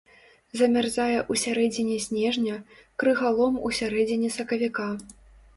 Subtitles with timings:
[0.59, 2.57] Замярзае ў сярэдзіне снежня,
[3.05, 4.91] крыгалом у сярэдзіне сакавіка.